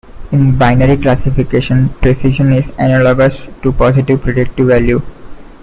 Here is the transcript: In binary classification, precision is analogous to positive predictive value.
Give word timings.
In 0.31 0.57
binary 0.57 0.97
classification, 0.97 1.89
precision 1.89 2.51
is 2.53 2.65
analogous 2.79 3.45
to 3.61 3.71
positive 3.71 4.19
predictive 4.23 4.65
value. 4.65 4.99